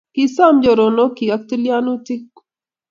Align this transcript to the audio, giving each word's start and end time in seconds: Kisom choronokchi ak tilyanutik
Kisom 0.15 0.55
choronokchi 0.63 1.25
ak 1.35 1.41
tilyanutik 1.49 2.25